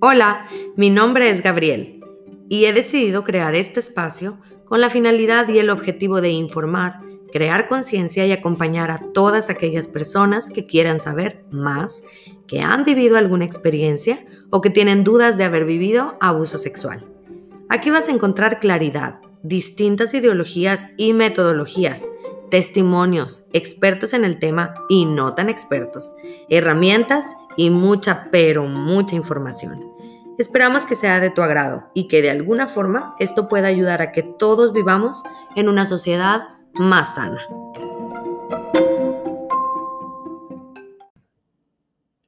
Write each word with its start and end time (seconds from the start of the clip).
Hola, 0.00 0.46
mi 0.76 0.90
nombre 0.90 1.28
es 1.28 1.42
Gabriel 1.42 2.04
y 2.48 2.66
he 2.66 2.72
decidido 2.72 3.24
crear 3.24 3.56
este 3.56 3.80
espacio 3.80 4.38
con 4.64 4.80
la 4.80 4.90
finalidad 4.90 5.48
y 5.48 5.58
el 5.58 5.70
objetivo 5.70 6.20
de 6.20 6.30
informar, 6.30 7.00
crear 7.32 7.66
conciencia 7.66 8.24
y 8.24 8.30
acompañar 8.30 8.92
a 8.92 8.98
todas 9.12 9.50
aquellas 9.50 9.88
personas 9.88 10.50
que 10.50 10.66
quieran 10.66 11.00
saber 11.00 11.44
más, 11.50 12.04
que 12.46 12.60
han 12.60 12.84
vivido 12.84 13.16
alguna 13.16 13.44
experiencia 13.44 14.24
o 14.50 14.60
que 14.60 14.70
tienen 14.70 15.02
dudas 15.02 15.36
de 15.36 15.42
haber 15.42 15.64
vivido 15.64 16.16
abuso 16.20 16.58
sexual. 16.58 17.04
Aquí 17.68 17.90
vas 17.90 18.06
a 18.06 18.12
encontrar 18.12 18.60
claridad, 18.60 19.18
distintas 19.42 20.14
ideologías 20.14 20.92
y 20.96 21.12
metodologías, 21.12 22.08
testimonios, 22.52 23.46
expertos 23.52 24.12
en 24.12 24.24
el 24.24 24.38
tema 24.38 24.74
y 24.88 25.06
no 25.06 25.34
tan 25.34 25.48
expertos, 25.48 26.14
herramientas 26.48 27.26
y 27.56 27.70
mucha, 27.70 28.28
pero 28.30 28.66
mucha 28.66 29.16
información. 29.16 29.97
Esperamos 30.38 30.86
que 30.86 30.94
sea 30.94 31.18
de 31.18 31.30
tu 31.30 31.42
agrado 31.42 31.90
y 31.94 32.06
que 32.06 32.22
de 32.22 32.30
alguna 32.30 32.68
forma 32.68 33.16
esto 33.18 33.48
pueda 33.48 33.66
ayudar 33.66 34.00
a 34.00 34.12
que 34.12 34.22
todos 34.22 34.72
vivamos 34.72 35.24
en 35.56 35.68
una 35.68 35.84
sociedad 35.84 36.42
más 36.74 37.16
sana. 37.16 37.40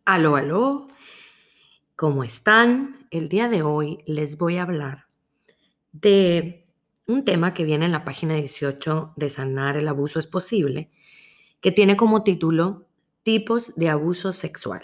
Aló, 0.04 0.34
aló, 0.34 0.88
¿cómo 1.94 2.24
están? 2.24 3.06
El 3.12 3.28
día 3.28 3.48
de 3.48 3.62
hoy 3.62 4.02
les 4.06 4.38
voy 4.38 4.56
a 4.56 4.62
hablar 4.62 5.06
de 5.92 6.66
un 7.06 7.24
tema 7.24 7.54
que 7.54 7.64
viene 7.64 7.84
en 7.84 7.92
la 7.92 8.02
página 8.02 8.34
18 8.34 9.12
de 9.14 9.28
Sanar 9.28 9.76
el 9.76 9.86
Abuso 9.86 10.18
es 10.18 10.26
Posible, 10.26 10.90
que 11.60 11.70
tiene 11.70 11.96
como 11.96 12.24
título 12.24 12.88
Tipos 13.22 13.76
de 13.76 13.88
Abuso 13.88 14.32
Sexual. 14.32 14.82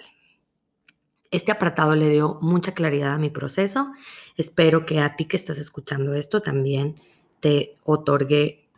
Este 1.31 1.53
apartado 1.53 1.97
le 1.97 2.09
dio 2.09 2.39
mucha 2.41 2.73
claridad 2.73 3.15
a 3.15 3.19
mi 3.19 3.31
proceso. 3.31 3.93
Espero 4.37 4.87
que 4.87 5.01
a 5.01 5.17
ti 5.17 5.25
que 5.25 5.37
estás 5.37 5.59
escuchando 5.59 6.15
esto 6.15 6.41
también 6.41 7.01
te 7.41 7.75
otorgue 7.85 8.69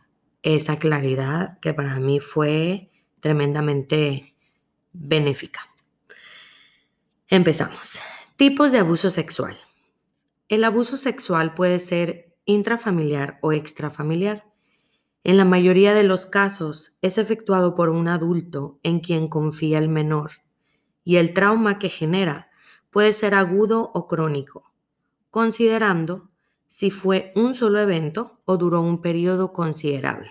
esa 0.41 0.77
claridad 0.77 1.59
que 1.59 1.73
para 1.73 1.99
mí 1.99 2.19
fue 2.19 2.91
tremendamente 3.19 4.35
benéfica. 4.93 5.61
Empezamos. 7.27 7.99
Tipos 8.37 8.71
de 8.71 8.79
abuso 8.79 9.09
sexual. 9.09 9.57
El 10.47 10.63
abuso 10.63 10.97
sexual 10.97 11.53
puede 11.53 11.79
ser 11.79 12.35
intrafamiliar 12.45 13.37
o 13.41 13.51
extrafamiliar. 13.51 14.45
En 15.23 15.37
la 15.37 15.45
mayoría 15.45 15.93
de 15.93 16.03
los 16.03 16.25
casos 16.25 16.97
es 17.01 17.17
efectuado 17.17 17.75
por 17.75 17.89
un 17.89 18.07
adulto 18.07 18.79
en 18.81 19.01
quien 19.01 19.27
confía 19.27 19.77
el 19.77 19.89
menor 19.89 20.31
y 21.09 21.17
el 21.17 21.33
trauma 21.33 21.79
que 21.79 21.89
genera 21.89 22.51
puede 22.91 23.13
ser 23.13 23.33
agudo 23.33 23.89
o 23.95 24.07
crónico, 24.07 24.71
considerando 25.31 26.29
si 26.67 26.91
fue 26.91 27.31
un 27.35 27.55
solo 27.55 27.79
evento 27.79 28.43
o 28.45 28.57
duró 28.57 28.81
un 28.81 29.01
periodo 29.01 29.51
considerable. 29.51 30.29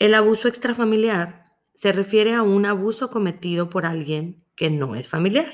El 0.00 0.14
abuso 0.14 0.48
extrafamiliar 0.48 1.52
se 1.74 1.92
refiere 1.92 2.34
a 2.34 2.42
un 2.42 2.66
abuso 2.66 3.08
cometido 3.08 3.70
por 3.70 3.86
alguien 3.86 4.42
que 4.56 4.68
no 4.68 4.96
es 4.96 5.08
familiar. 5.08 5.52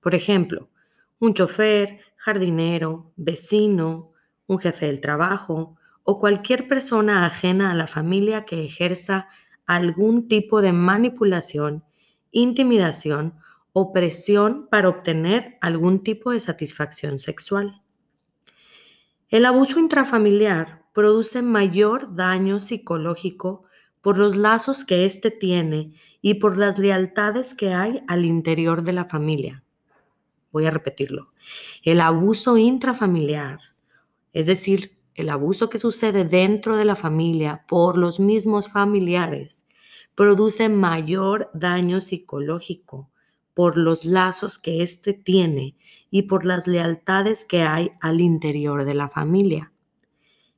Por 0.00 0.16
ejemplo, 0.16 0.68
un 1.20 1.34
chofer, 1.34 2.00
jardinero, 2.16 3.12
vecino, 3.14 4.14
un 4.48 4.58
jefe 4.58 4.86
del 4.86 5.00
trabajo 5.00 5.76
o 6.02 6.18
cualquier 6.18 6.66
persona 6.66 7.24
ajena 7.24 7.70
a 7.70 7.74
la 7.76 7.86
familia 7.86 8.44
que 8.44 8.64
ejerza 8.64 9.28
algún 9.64 10.26
tipo 10.26 10.60
de 10.60 10.72
manipulación 10.72 11.84
intimidación 12.32 13.34
o 13.72 13.92
presión 13.92 14.66
para 14.70 14.88
obtener 14.88 15.56
algún 15.60 16.02
tipo 16.02 16.32
de 16.32 16.40
satisfacción 16.40 17.18
sexual. 17.18 17.82
El 19.28 19.46
abuso 19.46 19.78
intrafamiliar 19.78 20.82
produce 20.92 21.40
mayor 21.40 22.14
daño 22.14 22.60
psicológico 22.60 23.64
por 24.02 24.18
los 24.18 24.36
lazos 24.36 24.84
que 24.84 25.06
éste 25.06 25.30
tiene 25.30 25.94
y 26.20 26.34
por 26.34 26.58
las 26.58 26.78
lealtades 26.78 27.54
que 27.54 27.72
hay 27.72 28.02
al 28.08 28.26
interior 28.26 28.82
de 28.82 28.92
la 28.92 29.06
familia. 29.06 29.64
Voy 30.50 30.66
a 30.66 30.70
repetirlo. 30.70 31.32
El 31.82 32.00
abuso 32.00 32.58
intrafamiliar, 32.58 33.60
es 34.32 34.46
decir, 34.46 34.98
el 35.14 35.30
abuso 35.30 35.70
que 35.70 35.78
sucede 35.78 36.24
dentro 36.24 36.76
de 36.76 36.84
la 36.84 36.96
familia 36.96 37.64
por 37.68 37.96
los 37.96 38.18
mismos 38.18 38.68
familiares, 38.68 39.61
produce 40.22 40.68
mayor 40.68 41.50
daño 41.52 42.00
psicológico 42.00 43.10
por 43.54 43.76
los 43.76 44.04
lazos 44.04 44.60
que 44.60 44.80
éste 44.80 45.14
tiene 45.14 45.74
y 46.12 46.22
por 46.22 46.44
las 46.44 46.68
lealtades 46.68 47.44
que 47.44 47.62
hay 47.62 47.90
al 48.00 48.20
interior 48.20 48.84
de 48.84 48.94
la 48.94 49.08
familia. 49.08 49.72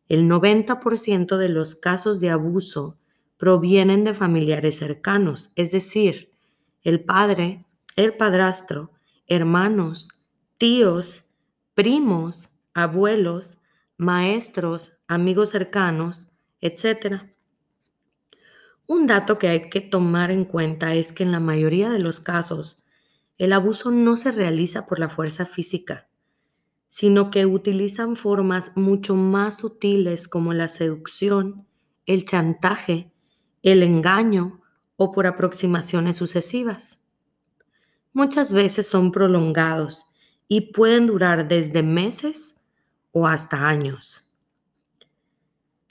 El 0.07 0.29
90% 0.29 1.39
de 1.39 1.49
los 1.49 1.77
casos 1.77 2.21
de 2.21 2.29
abuso 2.29 2.99
provienen 3.39 4.05
de 4.05 4.13
familiares 4.13 4.77
cercanos, 4.77 5.51
es 5.57 5.73
decir, 5.73 6.31
el 6.83 7.03
padre, 7.03 7.65
el 7.97 8.19
padrastro, 8.19 8.91
hermanos, 9.27 10.11
tíos, 10.59 11.25
primos, 11.73 12.51
abuelos, 12.75 13.57
maestros, 13.97 14.93
amigos 15.09 15.49
cercanos, 15.49 16.29
etc. 16.61 17.34
Un 18.87 19.07
dato 19.07 19.39
que 19.39 19.49
hay 19.49 19.71
que 19.71 19.81
tomar 19.81 20.31
en 20.31 20.45
cuenta 20.45 20.95
es 20.95 21.13
que 21.13 21.23
en 21.23 21.33
la 21.33 21.41
mayoría 21.41 21.91
de 21.91 21.99
los 21.99 22.21
casos 22.21 22.83
el 23.39 23.53
abuso 23.53 23.91
no 23.91 24.17
se 24.17 24.31
realiza 24.31 24.87
por 24.87 24.99
la 24.99 25.09
fuerza 25.09 25.47
física, 25.47 26.09
sino 26.89 27.31
que 27.31 27.47
utilizan 27.47 28.15
formas 28.15 28.73
mucho 28.77 29.17
más 29.17 29.59
sutiles 29.59 30.29
como 30.29 30.53
la 30.53 30.69
seducción, 30.69 31.67
el 32.07 32.25
chantaje, 32.25 33.11
el 33.63 33.83
engaño 33.83 34.61
o 34.97 35.13
por 35.13 35.27
aproximaciones 35.27 36.17
sucesivas. 36.17 37.03
Muchas 38.13 38.53
veces 38.53 38.87
son 38.87 39.11
prolongados 39.11 40.07
y 40.47 40.73
pueden 40.73 41.07
durar 41.07 41.49
desde 41.49 41.83
meses 41.83 42.63
o 43.13 43.27
hasta 43.27 43.67
años. 43.67 44.29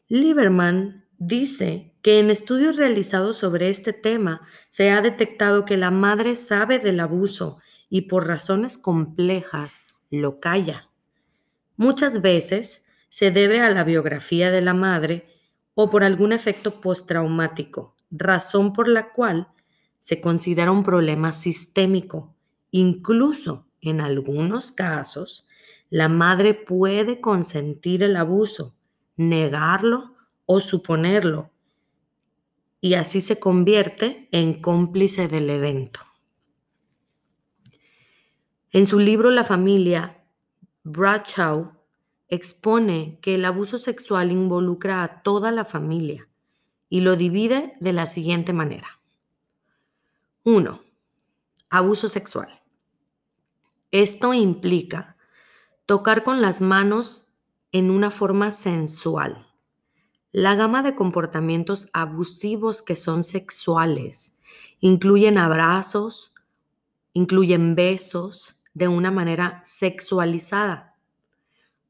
Lieberman 0.08 1.03
dice 1.28 1.94
que 2.01 2.19
en 2.19 2.29
estudios 2.29 2.75
realizados 2.75 3.38
sobre 3.38 3.69
este 3.69 3.94
tema 3.94 4.41
se 4.69 4.91
ha 4.91 5.01
detectado 5.01 5.66
que 5.66 5.78
la 5.78 5.91
madre 5.91 6.35
sabe 6.35 6.79
del 6.79 7.00
abuso 7.00 7.59
y 7.89 8.01
por 8.01 8.28
razones 8.28 8.78
complejas 8.78 9.79
lo 10.09 10.39
calla. 10.39 10.89
Muchas 11.78 12.22
veces 12.22 12.88
se 13.09 13.31
debe 13.31 13.62
a 13.62 13.69
la 13.69 13.83
biografía 13.83 14.51
de 14.51 14.62
la 14.62 14.73
madre 14.73 15.28
o 15.75 15.89
por 15.89 16.03
algún 16.03 16.33
efecto 16.33 16.81
postraumático, 16.81 17.95
razón 18.12 18.73
por 18.73 18.88
la 18.88 19.12
cual 19.12 19.47
se 20.00 20.19
considera 20.19 20.72
un 20.72 20.83
problema 20.83 21.31
sistémico. 21.31 22.35
Incluso 22.72 23.67
en 23.81 24.01
algunos 24.01 24.72
casos, 24.72 25.47
la 25.89 26.09
madre 26.09 26.53
puede 26.53 27.22
consentir 27.22 28.03
el 28.03 28.16
abuso, 28.17 28.75
negarlo 29.16 30.12
o 30.46 30.59
suponerlo 30.59 31.50
y 32.81 32.96
así 32.96 33.22
se 33.22 33.40
convierte 33.40 34.28
en 34.31 34.62
cómplice 34.62 35.28
del 35.28 35.50
evento. 35.50 36.02
En 38.72 38.86
su 38.86 39.00
libro 39.00 39.31
La 39.31 39.46
familia, 39.46 40.26
Bradshaw 40.84 41.72
expone 42.28 43.20
que 43.22 43.36
el 43.36 43.46
abuso 43.46 43.78
sexual 43.78 44.31
involucra 44.31 45.04
a 45.04 45.22
toda 45.22 45.52
la 45.52 45.64
familia 45.64 46.28
y 46.90 47.02
lo 47.02 47.16
divide 47.16 47.75
de 47.80 47.94
la 47.94 48.06
siguiente 48.06 48.52
manera. 48.52 49.00
1. 50.44 50.81
Abuso 51.69 52.10
sexual. 52.10 52.50
Esto 53.92 54.34
implica 54.34 55.16
tocar 55.86 56.24
con 56.24 56.42
las 56.42 56.60
manos 56.60 57.28
en 57.72 57.92
una 57.92 58.12
forma 58.12 58.51
sensual 58.51 59.52
la 60.33 60.56
gama 60.56 60.81
de 60.81 60.95
comportamientos 60.95 61.89
abusivos 61.94 62.81
que 62.81 62.95
son 62.95 63.24
sexuales 63.24 64.33
incluyen 64.80 65.38
abrazos, 65.38 66.33
incluyen 67.13 67.75
besos 67.75 68.59
de 68.74 68.88
una 68.88 69.12
manera 69.12 69.62
sexualizada. 69.63 70.97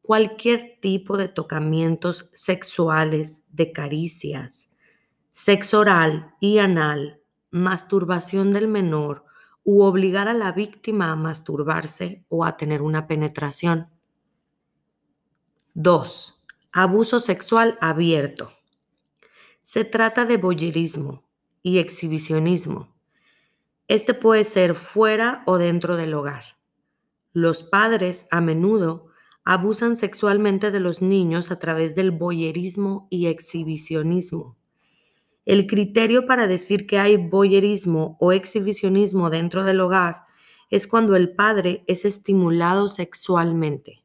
Cualquier 0.01 0.77
tipo 0.81 1.15
de 1.15 1.29
tocamientos 1.29 2.29
sexuales, 2.33 3.45
de 3.49 3.71
caricias, 3.71 4.69
sexo 5.31 5.79
oral 5.79 6.35
y 6.41 6.57
anal, 6.59 7.21
masturbación 7.49 8.51
del 8.51 8.67
menor 8.67 9.25
u 9.63 9.83
obligar 9.83 10.27
a 10.27 10.33
la 10.33 10.51
víctima 10.51 11.11
a 11.11 11.15
masturbarse 11.15 12.25
o 12.27 12.43
a 12.43 12.57
tener 12.57 12.81
una 12.81 13.07
penetración. 13.07 13.87
2 15.75 16.42
Abuso 16.75 17.19
sexual 17.19 17.77
abierto. 17.81 18.51
Se 19.61 19.85
trata 19.85 20.25
de 20.25 20.37
boyerismo 20.37 21.23
y 21.61 21.77
exhibicionismo. 21.77 22.95
Este 23.87 24.15
puede 24.15 24.43
ser 24.43 24.73
fuera 24.73 25.43
o 25.45 25.59
dentro 25.59 25.97
del 25.97 26.15
hogar. 26.15 26.57
Los 27.31 27.61
padres 27.61 28.25
a 28.31 28.41
menudo 28.41 29.05
abusan 29.43 29.95
sexualmente 29.95 30.71
de 30.71 30.79
los 30.79 31.03
niños 31.03 31.51
a 31.51 31.59
través 31.59 31.93
del 31.93 32.09
boyerismo 32.09 33.07
y 33.11 33.27
exhibicionismo. 33.27 34.57
El 35.45 35.67
criterio 35.67 36.25
para 36.25 36.47
decir 36.47 36.87
que 36.87 36.97
hay 36.97 37.17
boyerismo 37.17 38.17
o 38.19 38.31
exhibicionismo 38.31 39.29
dentro 39.29 39.63
del 39.63 39.79
hogar 39.79 40.23
es 40.71 40.87
cuando 40.87 41.15
el 41.15 41.35
padre 41.35 41.83
es 41.85 42.03
estimulado 42.03 42.89
sexualmente. 42.89 44.03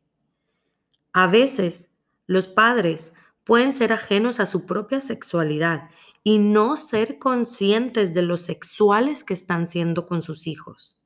A 1.15 1.29
veces, 1.29 1.94
los 2.29 2.47
padres 2.47 3.13
pueden 3.43 3.73
ser 3.73 3.93
ajenos 3.93 4.39
a 4.39 4.47
su 4.47 4.67
propia 4.67 5.01
sexualidad 5.01 5.91
y 6.23 6.39
no 6.39 6.77
ser 6.77 7.19
conscientes 7.19 8.15
de 8.15 8.23
los 8.23 8.43
sexuales 8.43 9.25
que 9.25 9.35
están 9.35 9.67
siendo 9.67 10.07
con 10.07 10.23
sus 10.23 10.47
hijos. 10.47 10.99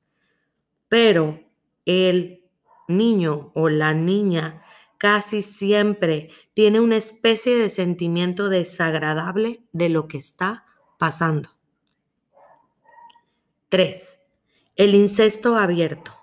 Pero 0.89 1.41
el 1.87 2.45
niño 2.89 3.53
o 3.55 3.69
la 3.69 3.95
niña 3.95 4.63
casi 4.99 5.43
siempre 5.43 6.31
tiene 6.55 6.81
una 6.81 6.97
especie 6.97 7.57
de 7.57 7.71
sentimiento 7.71 8.49
desagradable 8.49 9.65
de 9.73 9.89
lo 9.89 10.09
que 10.09 10.19
está 10.19 10.65
pasando. 10.99 11.51
3. 13.69 14.21
El 14.77 14.95
incesto 14.95 15.57
abierto. 15.57 16.22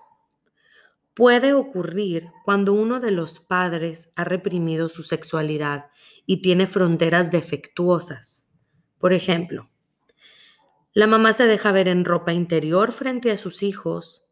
Puede 1.20 1.52
ocurrir 1.52 2.32
cuando 2.46 2.72
uno 2.72 2.98
de 2.98 3.10
los 3.10 3.40
padres 3.40 4.10
ha 4.16 4.24
reprimido 4.24 4.88
su 4.88 5.02
sexualidad 5.02 5.90
y 6.24 6.40
tiene 6.40 6.66
fronteras 6.66 7.30
defectuosas. 7.30 8.48
Por 8.98 9.12
ejemplo, 9.12 9.68
la 10.94 11.06
mamá 11.06 11.34
se 11.34 11.44
deja 11.44 11.72
ver 11.72 11.88
en 11.88 12.06
ropa 12.06 12.32
interior 12.32 12.92
frente 12.92 13.30
a 13.30 13.36
sus 13.36 13.62
hijos, 13.62 14.24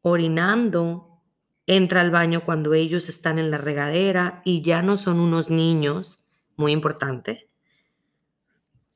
orinando 0.00 1.20
entra 1.66 2.00
al 2.00 2.10
baño 2.10 2.46
cuando 2.46 2.72
ellos 2.72 3.10
están 3.10 3.38
en 3.38 3.50
la 3.50 3.58
regadera 3.58 4.40
y 4.46 4.62
ya 4.62 4.80
no 4.80 4.96
son 4.96 5.20
unos 5.20 5.50
niños, 5.50 6.24
muy 6.56 6.72
importante, 6.72 7.50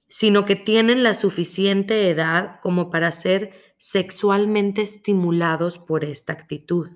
sino 0.09 0.47
que 0.47 0.57
tienen 0.57 1.03
la 1.03 1.15
suficiente 1.15 2.09
edad 2.09 2.59
como 2.63 2.89
para 2.89 3.13
ser 3.13 3.68
sexualmente 3.79 4.83
estimulados 4.83 5.79
por 5.79 6.05
esta 6.05 6.33
actitud. 6.33 6.91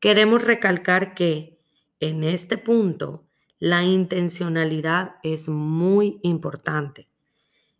Queremos 0.00 0.44
recalcar 0.44 1.14
que 1.14 1.60
en 2.00 2.24
este 2.24 2.58
punto 2.58 3.24
la 3.60 3.84
intencionalidad 3.84 5.14
es 5.22 5.48
muy 5.48 6.18
importante. 6.22 7.08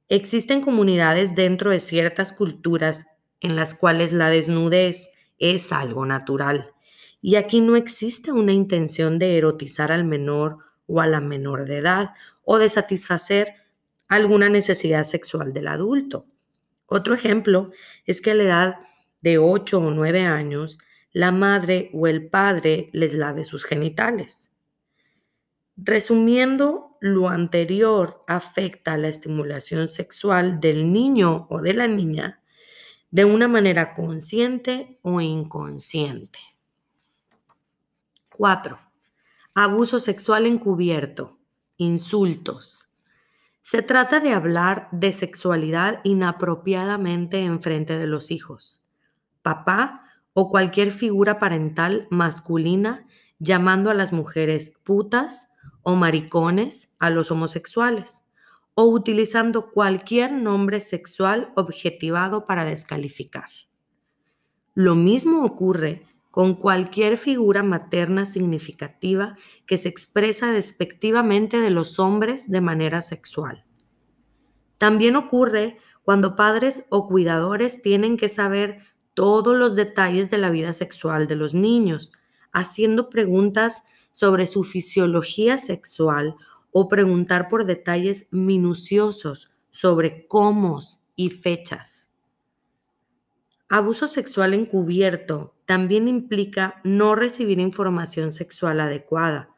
Existen 0.09 0.62
comunidades 0.62 1.35
dentro 1.35 1.73
de 1.73 1.81
ciertas 1.81 2.33
culturas 2.33 3.06
en 3.41 3.56
las 3.56 3.75
cuales 3.75 4.12
la 4.12 4.31
desnudez 4.31 5.11
es 5.39 5.73
algo 5.73 6.06
natural. 6.06 6.73
Y 7.21 7.35
aquí 7.35 7.61
no 7.61 7.75
existe 7.75 8.31
una 8.31 8.53
intención 8.53 9.19
de 9.19 9.37
erotizar 9.37 9.91
al 9.91 10.05
menor 10.05 10.59
o 10.87 11.00
a 11.00 11.09
la 11.09 11.21
menor 11.21 11.67
de 11.67 11.79
edad 11.79 12.11
o 12.44 12.59
de 12.59 12.69
satisfacer 12.69 13.55
alguna 14.06 14.49
necesidad 14.49 15.03
sexual 15.03 15.53
del 15.53 15.67
adulto. 15.67 16.27
Otro 16.93 17.15
ejemplo 17.15 17.71
es 18.05 18.21
que 18.21 18.33
a 18.33 18.35
la 18.35 18.43
edad 18.43 18.77
de 19.23 19.39
8 19.39 19.79
o 19.79 19.91
9 19.91 20.27
años, 20.27 20.79
la 21.11 21.33
madre 21.33 21.91
o 21.94 22.06
el 22.06 22.29
padre 22.29 22.91
les 22.93 23.15
lave 23.15 23.44
sus 23.44 23.65
genitales. 23.65 24.55
Resumiendo, 25.75 26.99
lo 27.00 27.31
anterior 27.31 28.23
afecta 28.29 28.99
la 28.99 29.09
estimulación 29.09 29.89
sexual 29.89 30.61
del 30.61 30.93
niño 30.93 31.47
o 31.49 31.62
de 31.62 31.73
la 31.73 31.89
niña 31.89 32.43
de 33.11 33.25
una 33.25 33.49
manera 33.49 33.94
consciente 33.94 34.99
o 35.00 35.19
inconsciente. 35.23 36.41
4. 38.37 38.79
Abuso 39.55 39.99
sexual 39.99 40.44
encubierto. 40.44 41.39
Insultos. 41.79 42.92
Se 43.62 43.81
trata 43.81 44.19
de 44.19 44.32
hablar 44.32 44.88
de 44.91 45.12
sexualidad 45.12 46.00
inapropiadamente 46.03 47.44
en 47.44 47.62
frente 47.62 47.97
de 47.97 48.09
los 48.09 48.32
hijos. 48.32 48.85
Papá 49.41 50.03
o 50.35 50.50
cualquier 50.50 50.91
figura 50.91 51.38
parental 51.38 52.09
masculina 52.11 53.06
llamando 53.38 53.91
a 53.91 53.94
las 53.94 54.12
mujeres 54.12 54.70
putas 54.82 55.49
o 55.82 55.94
maricones 55.94 56.93
a 56.99 57.11
los 57.11 57.31
homosexuales 57.31 58.25
o 58.75 58.87
utilizando 58.87 59.70
cualquier 59.70 60.32
nombre 60.32 60.81
sexual 60.81 61.53
objetivado 61.55 62.44
para 62.44 62.65
descalificar. 62.65 63.49
Lo 64.75 64.97
mismo 64.97 65.44
ocurre 65.44 66.06
con 66.32 66.55
cualquier 66.55 67.19
figura 67.19 67.62
materna 67.62 68.25
significativa 68.25 69.37
que 69.67 69.76
se 69.76 69.90
expresa 69.90 70.50
despectivamente 70.50 71.61
de 71.61 71.69
los 71.69 71.99
hombres 71.99 72.50
de 72.50 72.62
manera 72.62 73.02
sexual. 73.02 73.67
También 74.79 75.14
ocurre 75.14 75.76
cuando 76.02 76.34
padres 76.34 76.87
o 76.88 77.06
cuidadores 77.06 77.82
tienen 77.82 78.17
que 78.17 78.31
saber 78.31 78.79
todos 79.12 79.55
los 79.55 79.76
detalles 79.76 80.31
de 80.31 80.38
la 80.38 80.49
vida 80.49 80.73
sexual 80.73 81.26
de 81.26 81.37
los 81.37 81.52
niños, 81.52 82.12
haciendo 82.50 83.11
preguntas 83.11 83.84
sobre 84.11 84.46
su 84.46 84.64
fisiología 84.64 85.58
sexual 85.58 86.34
o 86.70 86.88
preguntar 86.88 87.49
por 87.49 87.67
detalles 87.67 88.26
minuciosos 88.31 89.50
sobre 89.70 90.26
cómo 90.26 90.81
y 91.14 91.29
fechas. 91.29 92.12
Abuso 93.74 94.06
sexual 94.06 94.52
encubierto 94.52 95.54
también 95.64 96.06
implica 96.06 96.82
no 96.84 97.14
recibir 97.14 97.58
información 97.58 98.30
sexual 98.30 98.80
adecuada. 98.80 99.48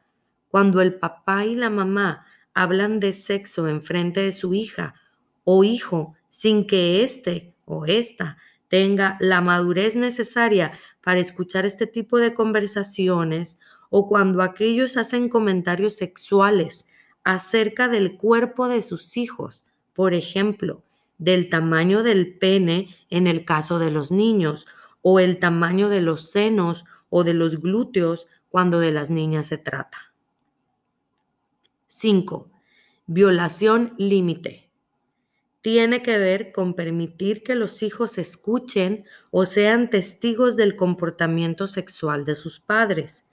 Cuando 0.46 0.80
el 0.80 0.94
papá 0.94 1.44
y 1.46 1.56
la 1.56 1.68
mamá 1.68 2.24
hablan 2.54 3.00
de 3.00 3.12
sexo 3.12 3.66
en 3.66 3.82
frente 3.82 4.20
de 4.20 4.30
su 4.30 4.54
hija 4.54 4.94
o 5.42 5.64
hijo 5.64 6.14
sin 6.28 6.64
que 6.64 7.02
éste 7.02 7.56
o 7.64 7.86
ésta 7.86 8.36
tenga 8.68 9.16
la 9.18 9.40
madurez 9.40 9.96
necesaria 9.96 10.78
para 11.02 11.18
escuchar 11.18 11.66
este 11.66 11.88
tipo 11.88 12.18
de 12.18 12.34
conversaciones 12.34 13.58
o 13.90 14.08
cuando 14.08 14.42
aquellos 14.42 14.96
hacen 14.96 15.28
comentarios 15.28 15.96
sexuales 15.96 16.88
acerca 17.24 17.88
del 17.88 18.16
cuerpo 18.16 18.68
de 18.68 18.82
sus 18.82 19.16
hijos, 19.16 19.66
por 19.92 20.14
ejemplo, 20.14 20.84
del 21.24 21.48
tamaño 21.48 22.02
del 22.02 22.36
pene 22.36 22.94
en 23.08 23.26
el 23.26 23.46
caso 23.46 23.78
de 23.78 23.90
los 23.90 24.12
niños, 24.12 24.66
o 25.00 25.20
el 25.20 25.38
tamaño 25.38 25.88
de 25.88 26.02
los 26.02 26.30
senos 26.30 26.84
o 27.08 27.24
de 27.24 27.34
los 27.34 27.60
glúteos 27.60 28.26
cuando 28.48 28.78
de 28.78 28.92
las 28.92 29.10
niñas 29.10 29.48
se 29.48 29.58
trata. 29.58 30.12
5. 31.86 32.50
Violación 33.06 33.94
límite. 33.98 34.70
Tiene 35.62 36.02
que 36.02 36.18
ver 36.18 36.52
con 36.52 36.74
permitir 36.74 37.42
que 37.42 37.54
los 37.54 37.82
hijos 37.82 38.18
escuchen 38.18 39.04
o 39.30 39.46
sean 39.46 39.88
testigos 39.88 40.56
del 40.56 40.76
comportamiento 40.76 41.66
sexual 41.66 42.24
de 42.24 42.34
sus 42.34 42.60
padres 42.60 43.24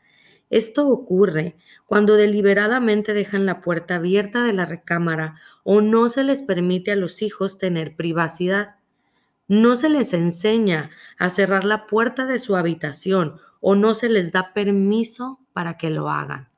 esto 0.51 0.89
ocurre 0.89 1.55
cuando 1.86 2.15
deliberadamente 2.15 3.13
dejan 3.13 3.46
la 3.46 3.62
puerta 3.62 3.96
abierta 3.96 4.43
de 4.43 4.51
la 4.51 4.65
recámara 4.65 5.39
o 5.63 5.79
no 5.79 6.10
se 6.10 6.25
les 6.25 6.41
permite 6.41 6.91
a 6.91 6.98
los 6.98 7.22
hijos 7.22 7.58
tener 7.58 7.96
privacidad. 7.96 8.75
No 9.48 9.77
se 9.77 9.88
les 9.88 10.12
enseña 10.13 10.91
a 11.17 11.29
cerrar 11.29 11.63
la 11.63 11.88
puerta 11.88 12.25
de 12.25 12.38
su 12.38 12.58
habitación 12.58 13.39
o 13.62 13.75
no 13.75 13.96
se 13.96 14.10
les 14.10 14.34
da 14.34 14.53
permiso 14.53 15.39
para 15.53 15.77
que 15.77 15.89
lo 15.89 16.10
hagan. 16.10 16.50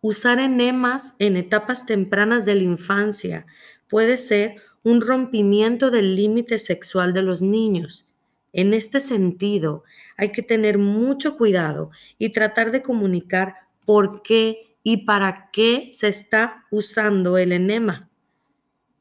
Usar 0.00 0.40
enemas 0.40 1.14
en 1.20 1.36
etapas 1.36 1.86
tempranas 1.86 2.44
de 2.44 2.56
la 2.56 2.64
infancia 2.64 3.46
puede 3.88 4.16
ser 4.16 4.56
un 4.82 5.00
rompimiento 5.00 5.92
del 5.92 6.16
límite 6.16 6.58
sexual 6.58 7.12
de 7.12 7.22
los 7.22 7.42
niños 7.42 8.11
en 8.52 8.74
este 8.74 9.00
sentido, 9.00 9.84
hay 10.16 10.30
que 10.30 10.42
tener 10.42 10.78
mucho 10.78 11.36
cuidado 11.36 11.90
y 12.18 12.30
tratar 12.30 12.70
de 12.70 12.82
comunicar 12.82 13.56
por 13.86 14.22
qué 14.22 14.76
y 14.82 15.04
para 15.04 15.50
qué 15.52 15.90
se 15.92 16.08
está 16.08 16.66
usando 16.70 17.38
el 17.38 17.52
enema, 17.52 18.10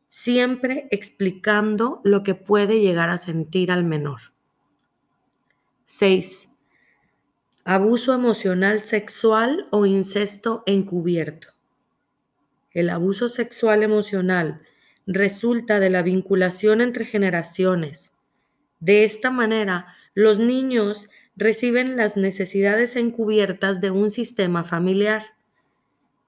siempre 0.07 0.87
explicando 0.91 2.01
lo 2.03 2.23
que 2.23 2.35
puede 2.35 2.79
llegar 2.79 3.09
a 3.09 3.17
sentir 3.17 3.71
al 3.71 3.83
menor. 3.83 4.19
6. 5.83 6.47
Abuso 7.65 8.13
emocional 8.13 8.81
sexual 8.81 9.67
o 9.71 9.85
incesto 9.85 10.63
encubierto. 10.65 11.49
El 12.71 12.89
abuso 12.89 13.27
sexual 13.27 13.83
emocional 13.83 14.61
resulta 15.05 15.79
de 15.81 15.89
la 15.89 16.03
vinculación 16.03 16.79
entre 16.79 17.03
generaciones 17.03 18.10
de 18.81 19.05
esta 19.05 19.29
manera, 19.31 19.95
los 20.15 20.39
niños 20.39 21.07
reciben 21.37 21.95
las 21.95 22.17
necesidades 22.17 22.95
encubiertas 22.95 23.79
de 23.79 23.91
un 23.91 24.09
sistema 24.09 24.63
familiar. 24.63 25.35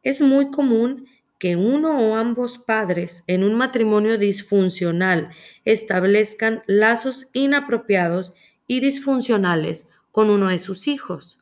Es 0.04 0.22
muy 0.22 0.52
común 0.52 1.08
que 1.40 1.56
uno 1.56 2.00
o 2.00 2.16
ambos 2.16 2.60
padres 2.60 3.24
en 3.28 3.44
un 3.44 3.56
matrimonio 3.56 4.18
disfuncional 4.18 5.32
establezcan 5.66 6.64
lazos 6.68 7.28
inapropiados 7.34 8.34
y 8.68 8.80
disfuncionales 8.80 9.90
con 10.12 10.30
uno 10.30 10.48
de 10.48 10.60
sus 10.60 10.88
hijos. 10.88 11.42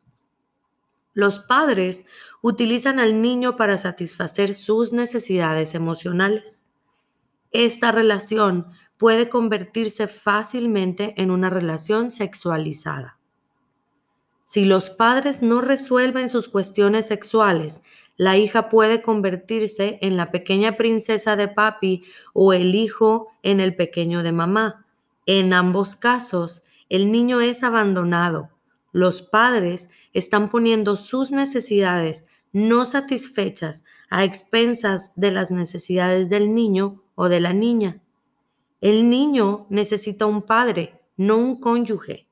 Los 1.13 1.39
padres 1.39 2.05
utilizan 2.41 2.99
al 2.99 3.21
niño 3.21 3.57
para 3.57 3.77
satisfacer 3.77 4.53
sus 4.53 4.93
necesidades 4.93 5.75
emocionales. 5.75 6.65
Esta 7.51 7.91
relación 7.91 8.67
puede 9.01 9.29
convertirse 9.29 10.07
fácilmente 10.07 11.15
en 11.17 11.31
una 11.31 11.49
relación 11.49 12.11
sexualizada. 12.11 13.17
Si 14.43 14.63
los 14.63 14.91
padres 14.91 15.41
no 15.41 15.59
resuelven 15.59 16.29
sus 16.29 16.47
cuestiones 16.47 17.07
sexuales, 17.07 17.81
la 18.15 18.37
hija 18.37 18.69
puede 18.69 19.01
convertirse 19.01 19.97
en 20.03 20.17
la 20.17 20.29
pequeña 20.29 20.77
princesa 20.77 21.35
de 21.35 21.47
papi 21.47 22.03
o 22.33 22.53
el 22.53 22.75
hijo 22.75 23.29
en 23.41 23.59
el 23.59 23.75
pequeño 23.75 24.21
de 24.21 24.33
mamá. 24.33 24.85
En 25.25 25.51
ambos 25.53 25.95
casos, 25.95 26.61
el 26.87 27.11
niño 27.11 27.41
es 27.41 27.63
abandonado, 27.63 28.51
los 28.91 29.23
padres 29.23 29.89
están 30.13 30.47
poniendo 30.47 30.95
sus 30.95 31.31
necesidades 31.31 32.27
no 32.51 32.85
satisfechas 32.85 33.83
a 34.11 34.25
expensas 34.25 35.13
de 35.15 35.31
las 35.31 35.49
necesidades 35.49 36.29
del 36.29 36.53
niño 36.53 37.01
o 37.15 37.29
de 37.29 37.39
la 37.39 37.53
niña. 37.53 38.00
El 38.81 39.09
niño 39.09 39.67
necesita 39.69 40.25
un 40.25 40.41
padre, 40.41 40.99
no 41.15 41.37
un 41.37 41.59
cónyuge. 41.59 42.27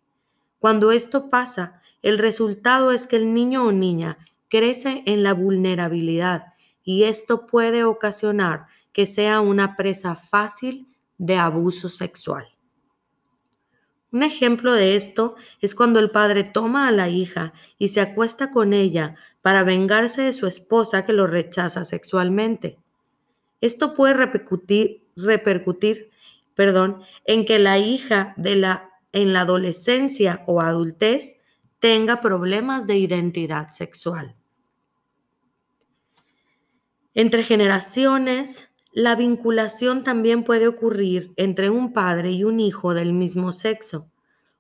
Cuando 0.58 0.92
esto 0.92 1.30
pasa, 1.30 1.82
el 2.02 2.18
resultado 2.18 2.92
es 2.92 3.06
que 3.06 3.18
el 3.18 3.34
niño 3.36 3.66
o 3.66 3.72
niña 3.72 4.18
crece 4.50 5.04
en 5.06 5.22
la 5.22 5.34
vulnerabilidad 5.34 6.54
y 6.84 7.04
esto 7.04 7.46
puede 7.46 7.84
ocasionar 7.84 8.66
que 8.94 9.06
sea 9.06 9.42
una 9.42 9.78
presa 9.78 10.16
fácil 10.16 10.88
de 11.20 11.36
abuso 11.36 11.88
sexual. 11.88 12.48
Un 14.12 14.24
ejemplo 14.24 14.74
de 14.74 14.96
esto 14.96 15.36
es 15.62 15.76
cuando 15.76 16.00
el 16.00 16.10
padre 16.10 16.44
toma 16.44 16.88
a 16.88 16.92
la 16.92 17.10
hija 17.10 17.54
y 17.78 17.90
se 17.90 18.02
acuesta 18.02 18.50
con 18.50 18.74
ella 18.74 19.16
para 19.44 19.64
vengarse 19.64 20.24
de 20.24 20.34
su 20.34 20.48
esposa 20.48 21.06
que 21.06 21.14
lo 21.14 21.28
rechaza 21.28 21.84
sexualmente. 21.84 22.80
Esto 23.62 23.94
puede 23.94 24.16
repercutir, 24.16 25.06
repercutir 25.16 26.09
perdón, 26.60 27.00
en 27.24 27.46
que 27.46 27.58
la 27.58 27.80
hija 27.80 28.34
de 28.36 28.58
la, 28.58 28.90
en 29.14 29.32
la 29.32 29.42
adolescencia 29.44 30.44
o 30.46 30.60
adultez 30.60 31.40
tenga 31.80 32.20
problemas 32.20 32.86
de 32.86 32.98
identidad 32.98 33.70
sexual. 33.70 34.36
Entre 37.14 37.44
generaciones, 37.44 38.74
la 38.92 39.16
vinculación 39.16 40.04
también 40.04 40.44
puede 40.44 40.68
ocurrir 40.68 41.32
entre 41.38 41.70
un 41.70 41.94
padre 41.94 42.32
y 42.32 42.44
un 42.44 42.60
hijo 42.60 42.94
del 42.94 43.14
mismo 43.14 43.54
sexo. 43.54 44.12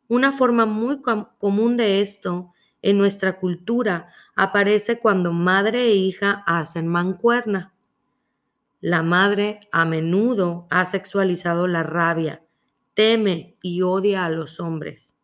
Una 0.07 0.31
forma 0.31 0.65
muy 0.65 1.01
común 1.01 1.75
de 1.75 1.99
esto 1.99 2.53
en 2.81 2.97
nuestra 2.97 3.41
cultura 3.41 4.07
aparece 4.37 4.99
cuando 4.99 5.33
madre 5.33 5.87
e 5.87 5.95
hija 5.95 6.45
hacen 6.47 6.87
mancuerna. 6.87 7.73
La 8.81 9.03
madre 9.03 9.59
a 9.71 9.85
menudo 9.85 10.67
ha 10.69 10.85
sexualizado 10.85 11.67
la 11.67 11.83
rabia, 11.83 12.43
teme 12.93 13.57
y 13.61 13.81
odia 13.81 14.25
a 14.25 14.29
los 14.29 14.59
hombres. 14.59 15.17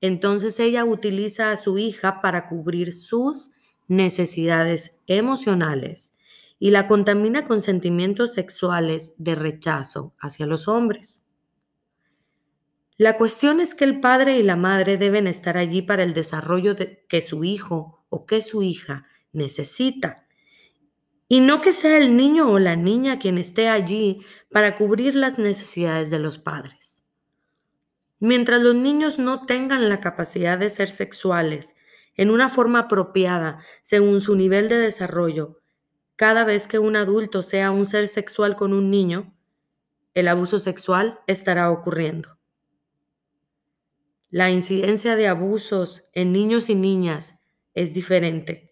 Entonces 0.00 0.58
ella 0.58 0.84
utiliza 0.84 1.52
a 1.52 1.56
su 1.56 1.78
hija 1.78 2.20
para 2.20 2.48
cubrir 2.48 2.92
sus 2.92 3.52
necesidades 3.86 4.98
emocionales 5.06 6.12
y 6.58 6.70
la 6.70 6.88
contamina 6.88 7.44
con 7.44 7.60
sentimientos 7.60 8.34
sexuales 8.34 9.14
de 9.18 9.36
rechazo 9.36 10.14
hacia 10.18 10.46
los 10.46 10.66
hombres. 10.66 11.24
La 12.96 13.16
cuestión 13.16 13.60
es 13.60 13.74
que 13.74 13.84
el 13.84 14.00
padre 14.00 14.38
y 14.38 14.42
la 14.42 14.56
madre 14.56 14.96
deben 14.96 15.26
estar 15.26 15.56
allí 15.56 15.82
para 15.82 16.02
el 16.02 16.14
desarrollo 16.14 16.76
que 17.08 17.22
su 17.22 17.44
hijo 17.44 18.04
o 18.08 18.26
que 18.26 18.42
su 18.42 18.62
hija 18.62 19.06
necesita. 19.32 20.21
Y 21.32 21.40
no 21.40 21.62
que 21.62 21.72
sea 21.72 21.96
el 21.96 22.14
niño 22.14 22.50
o 22.50 22.58
la 22.58 22.76
niña 22.76 23.18
quien 23.18 23.38
esté 23.38 23.66
allí 23.70 24.20
para 24.50 24.76
cubrir 24.76 25.14
las 25.14 25.38
necesidades 25.38 26.10
de 26.10 26.18
los 26.18 26.38
padres. 26.38 27.08
Mientras 28.18 28.62
los 28.62 28.74
niños 28.74 29.18
no 29.18 29.46
tengan 29.46 29.88
la 29.88 30.00
capacidad 30.00 30.58
de 30.58 30.68
ser 30.68 30.90
sexuales 30.90 31.74
en 32.16 32.28
una 32.28 32.50
forma 32.50 32.80
apropiada 32.80 33.60
según 33.80 34.20
su 34.20 34.36
nivel 34.36 34.68
de 34.68 34.76
desarrollo, 34.76 35.62
cada 36.16 36.44
vez 36.44 36.66
que 36.66 36.78
un 36.78 36.96
adulto 36.96 37.40
sea 37.40 37.70
un 37.70 37.86
ser 37.86 38.08
sexual 38.08 38.54
con 38.54 38.74
un 38.74 38.90
niño, 38.90 39.34
el 40.12 40.28
abuso 40.28 40.58
sexual 40.58 41.20
estará 41.26 41.70
ocurriendo. 41.70 42.36
La 44.28 44.50
incidencia 44.50 45.16
de 45.16 45.28
abusos 45.28 46.10
en 46.12 46.30
niños 46.30 46.68
y 46.68 46.74
niñas 46.74 47.38
es 47.72 47.94
diferente 47.94 48.71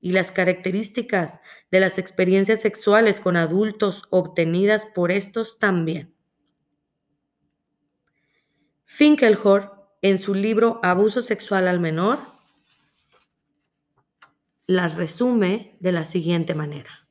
y 0.00 0.12
las 0.12 0.30
características 0.30 1.40
de 1.70 1.80
las 1.80 1.98
experiencias 1.98 2.60
sexuales 2.60 3.20
con 3.20 3.36
adultos 3.36 4.04
obtenidas 4.10 4.84
por 4.84 5.10
estos 5.10 5.58
también. 5.58 6.14
Finkelhor, 8.84 9.90
en 10.00 10.18
su 10.18 10.34
libro 10.34 10.80
Abuso 10.82 11.22
sexual 11.22 11.66
al 11.68 11.80
menor, 11.80 12.18
las 14.66 14.94
resume 14.94 15.76
de 15.80 15.92
la 15.92 16.04
siguiente 16.04 16.54
manera. 16.54 17.08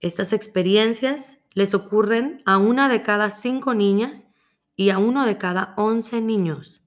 Estas 0.00 0.32
experiencias 0.32 1.38
les 1.54 1.74
ocurren 1.74 2.42
a 2.44 2.58
una 2.58 2.88
de 2.88 3.02
cada 3.02 3.30
cinco 3.30 3.72
niñas 3.72 4.26
y 4.74 4.90
a 4.90 4.98
uno 4.98 5.24
de 5.24 5.38
cada 5.38 5.74
once 5.76 6.20
niños. 6.20 6.82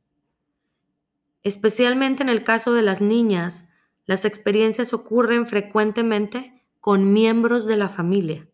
Especialmente 1.43 2.23
en 2.23 2.29
el 2.29 2.43
caso 2.43 2.73
de 2.73 2.81
las 2.81 3.01
niñas, 3.01 3.69
las 4.05 4.25
experiencias 4.25 4.93
ocurren 4.93 5.47
frecuentemente 5.47 6.63
con 6.79 7.13
miembros 7.13 7.65
de 7.65 7.77
la 7.77 7.89
familia. 7.89 8.47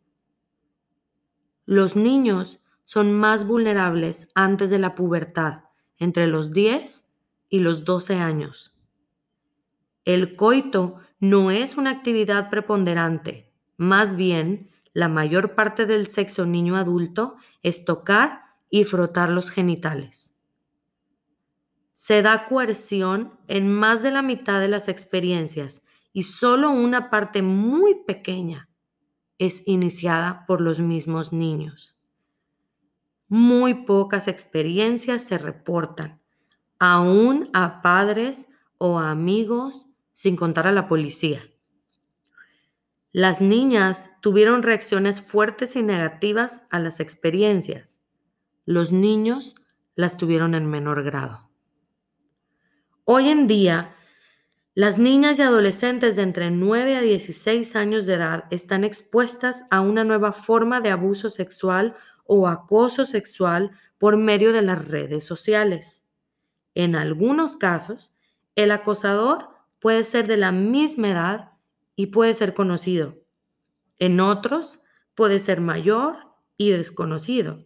Los 1.66 1.96
niños 1.96 2.62
son 2.86 3.14
más 3.14 3.46
vulnerables 3.46 4.30
antes 4.36 4.70
de 4.70 4.80
la 4.80 4.96
pubertad, 4.96 5.66
entre 5.98 6.28
los 6.28 6.52
10 6.52 7.10
y 7.50 7.60
los 7.60 7.86
12 7.86 8.16
años. 8.16 8.74
El 10.04 10.36
coito 10.36 10.98
no 11.20 11.52
es 11.52 11.78
una 11.78 11.92
actividad 11.92 12.50
preponderante, 12.50 13.52
más 13.78 14.16
bien 14.16 14.72
la 14.94 15.08
mayor 15.08 15.56
parte 15.56 15.86
del 15.86 16.06
sexo 16.06 16.46
niño 16.46 16.76
adulto 16.76 17.38
es 17.64 17.86
tocar 17.86 18.42
y 18.70 18.84
frotar 18.84 19.30
los 19.30 19.50
genitales. 19.50 20.31
Se 22.04 22.24
da 22.24 22.48
coerción 22.48 23.38
en 23.48 23.72
más 23.72 24.02
de 24.02 24.10
la 24.10 24.24
mitad 24.24 24.60
de 24.60 24.68
las 24.68 24.88
experiencias 24.88 25.84
y 26.12 26.24
solo 26.24 26.72
una 26.72 27.12
parte 27.12 27.44
muy 27.44 27.94
pequeña 27.94 28.70
es 29.38 29.62
iniciada 29.68 30.48
por 30.48 30.62
los 30.62 30.80
mismos 30.80 31.32
niños. 31.32 32.00
Muy 33.28 33.86
pocas 33.86 34.28
experiencias 34.28 35.24
se 35.26 35.38
reportan, 35.38 36.20
aún 36.80 37.52
a 37.54 37.84
padres 37.84 38.48
o 38.80 38.98
amigos 38.98 39.86
sin 40.12 40.36
contar 40.36 40.66
a 40.66 40.72
la 40.72 40.88
policía. 40.88 41.44
Las 43.12 43.42
niñas 43.42 44.10
tuvieron 44.22 44.64
reacciones 44.64 45.22
fuertes 45.22 45.76
y 45.76 45.84
negativas 45.84 46.64
a 46.72 46.80
las 46.80 47.00
experiencias. 47.00 48.02
Los 48.66 48.92
niños 48.92 49.54
las 49.94 50.18
tuvieron 50.18 50.56
en 50.56 50.66
menor 50.66 51.04
grado. 51.04 51.51
Hoy 53.06 53.30
en 53.30 53.48
día, 53.48 53.96
las 54.76 55.00
niñas 55.00 55.40
y 55.40 55.42
adolescentes 55.42 56.16
de 56.16 56.22
entre 56.22 56.52
9 56.52 56.98
a 56.98 57.02
16 57.02 57.76
años 57.76 58.06
de 58.06 58.14
edad 58.14 58.46
están 58.52 58.84
expuestas 58.84 59.66
a 59.72 59.82
una 59.82 60.04
nueva 60.04 60.32
forma 60.32 60.82
de 60.82 60.92
abuso 60.92 61.32
sexual 61.32 61.96
o 62.26 62.48
acoso 62.48 63.04
sexual 63.06 63.72
por 63.98 64.18
medio 64.18 64.54
de 64.54 64.62
las 64.62 64.88
redes 64.88 65.26
sociales. 65.26 66.06
En 66.76 66.96
algunos 66.96 67.58
casos, 67.58 68.14
el 68.56 68.70
acosador 68.70 69.50
puede 69.80 70.04
ser 70.04 70.28
de 70.28 70.38
la 70.38 70.52
misma 70.52 71.10
edad 71.10 71.52
y 71.96 72.08
puede 72.08 72.36
ser 72.36 72.54
conocido. 72.54 73.18
En 73.98 74.20
otros 74.20 74.84
puede 75.16 75.40
ser 75.40 75.60
mayor 75.60 76.18
y 76.56 76.70
desconocido. 76.70 77.66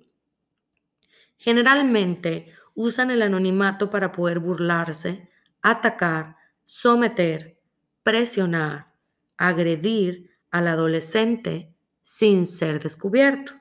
Generalmente 1.38 2.54
usan 2.76 3.10
el 3.10 3.22
anonimato 3.22 3.90
para 3.90 4.12
poder 4.12 4.40
burlarse, 4.40 5.30
atacar, 5.62 6.36
someter, 6.64 7.60
presionar, 8.04 8.94
agredir 9.38 10.30
al 10.52 10.68
adolescente 10.68 11.74
sin 12.02 12.46
ser 12.46 12.82
descubierto. 12.82 13.54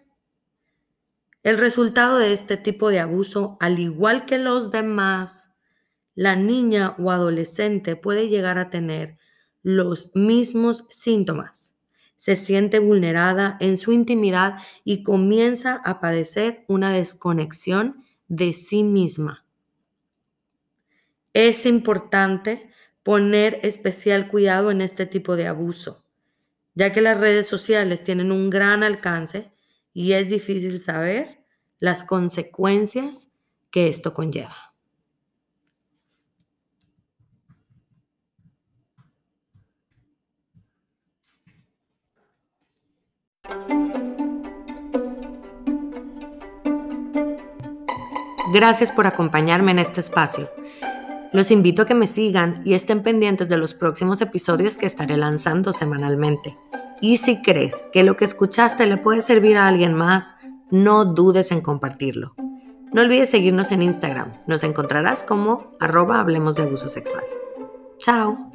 El 1.43 1.59
resultado 1.59 2.19
de 2.19 2.33
este 2.33 2.57
tipo 2.57 2.91
de 2.91 3.01
abuso, 3.01 3.57
al 3.61 3.79
igual 3.79 4.27
que 4.27 4.39
los 4.39 4.71
demás, 4.71 5.59
la 6.15 6.37
niña 6.37 6.95
o 6.99 7.11
adolescente 7.11 7.97
puede 7.97 8.29
llegar 8.29 8.59
a 8.59 8.71
tener 8.71 9.19
los 9.63 10.15
mismos 10.15 10.87
síntomas. 10.91 11.77
Se 12.17 12.37
siente 12.37 12.79
vulnerada 12.79 13.57
en 13.61 13.77
su 13.77 13.93
intimidad 13.93 14.59
y 14.85 15.03
comienza 15.03 15.81
a 15.85 16.01
padecer 16.01 16.65
una 16.69 16.91
desconexión 16.93 18.04
de 18.29 18.53
sí 18.53 18.85
misma. 18.85 19.45
Es 21.33 21.67
importante 21.67 22.71
poner 23.03 23.61
especial 23.63 24.29
cuidado 24.29 24.71
en 24.71 24.81
este 24.81 25.07
tipo 25.07 25.37
de 25.37 25.47
abuso, 25.47 26.05
ya 26.75 26.93
que 26.93 27.01
las 27.01 27.19
redes 27.19 27.47
sociales 27.47 28.03
tienen 28.03 28.33
un 28.33 28.51
gran 28.51 28.83
alcance 28.83 29.53
y 29.93 30.13
es 30.13 30.29
difícil 30.31 30.79
saber 30.79 31.45
las 31.81 32.05
consecuencias 32.05 33.33
que 33.71 33.89
esto 33.89 34.15
conlleva. 34.15 34.74
Gracias 48.55 48.93
por 48.93 49.09
acompañarme 49.09 49.73
en 49.73 49.81
este 49.81 49.99
espacio. 49.99 50.49
Los 51.33 51.51
invito 51.51 51.83
a 51.83 51.87
que 51.87 51.95
me 51.97 52.07
sigan 52.07 52.63
y 52.65 52.75
estén 52.75 53.03
pendientes 53.03 53.49
de 53.49 53.57
los 53.57 53.75
próximos 53.75 54.21
episodios 54.21 54.79
que 54.79 54.87
estaré 54.87 55.17
lanzando 55.17 55.73
semanalmente. 55.73 56.57
Y 57.01 57.17
si 57.17 57.43
crees 57.43 57.89
que 57.93 58.05
lo 58.05 58.17
que 58.17 58.25
escuchaste 58.25 58.87
le 58.87 58.97
puede 58.97 59.23
servir 59.23 59.57
a 59.57 59.67
alguien 59.67 59.95
más, 59.95 60.37
no 60.71 61.05
dudes 61.05 61.51
en 61.51 61.63
compartirlo. 61.63 62.37
No 62.93 63.03
olvides 63.03 63.31
seguirnos 63.31 63.73
en 63.73 63.83
Instagram. 63.83 64.35
Nos 64.47 64.63
encontrarás 64.63 65.25
como 65.25 65.73
arroba 65.81 66.21
hablemos 66.21 66.55
de 66.55 66.63
abuso 66.63 66.89
sexual. 66.89 67.25
Chao. 67.99 68.53